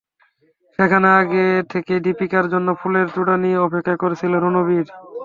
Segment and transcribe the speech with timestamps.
[0.79, 4.87] সেখানে আগে থেকেই দীপিকার জন্য ফুলের তোড়া নিয়ে অপেক্ষা করছিলেন রণবীর।